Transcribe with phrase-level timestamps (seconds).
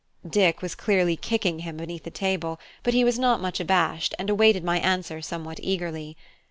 [0.27, 4.31] Dick was clearly kicking him underneath the table; but he was not much abashed, and
[4.31, 6.17] awaited my answer somewhat eagerly.